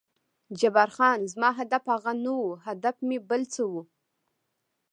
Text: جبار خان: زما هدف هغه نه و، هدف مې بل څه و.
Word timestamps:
جبار 0.59 0.89
خان: 0.95 1.19
زما 1.31 1.49
هدف 1.59 1.83
هغه 1.93 2.13
نه 2.23 2.33
و، 2.41 2.45
هدف 2.65 2.95
مې 3.07 3.17
بل 3.29 3.41
څه 3.53 3.63
و. 3.71 3.73